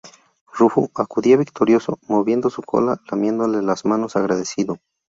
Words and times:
Rufo, 0.51 0.89
acudía 0.95 1.37
victorioso, 1.37 1.99
moviendo 2.07 2.49
su 2.49 2.63
cola, 2.63 2.99
lamiéndome 3.11 3.61
las 3.61 3.85
manos 3.85 4.15
agradecido 4.15 4.79